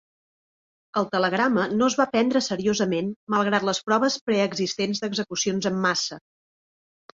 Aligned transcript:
El 1.01 1.05
telegrama 1.15 1.65
no 1.81 1.89
es 1.93 1.97
va 1.99 2.07
prendre 2.15 2.41
seriosament 2.45 3.13
malgrat 3.35 3.69
les 3.71 3.83
proves 3.91 4.19
preexistents 4.31 5.05
d'execucions 5.05 5.71
en 5.75 5.81
massa. 5.87 6.23